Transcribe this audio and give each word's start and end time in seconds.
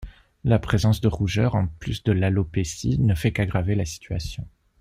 La 0.43 0.57
présence 0.57 0.99
de 0.99 1.07
rougeur, 1.07 1.53
en 1.53 1.67
plus 1.67 2.01
de 2.01 2.11
l'alopécie, 2.11 2.97
ne 2.97 3.13
fait 3.13 3.31
qu’aggraver 3.31 3.75
la 3.75 3.85
situation. 3.85 4.47